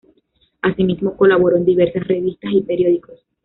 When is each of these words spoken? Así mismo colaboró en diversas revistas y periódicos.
Así 0.63 0.83
mismo 0.83 1.15
colaboró 1.15 1.57
en 1.57 1.65
diversas 1.65 2.07
revistas 2.07 2.49
y 2.55 2.61
periódicos. 2.61 3.23